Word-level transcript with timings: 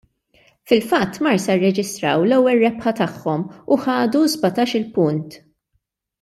Fil-fatt 0.69 1.19
Marsa 1.25 1.57
rreġistraw 1.59 2.21
l-ewwel 2.29 2.63
rebħa 2.63 2.95
tagħhom 3.01 3.45
u 3.73 3.79
ħadu 3.85 4.23
sbatax-il 4.35 4.89
punt. 4.99 5.39